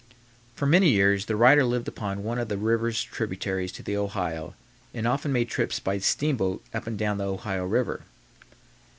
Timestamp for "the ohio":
3.83-4.55, 7.19-7.65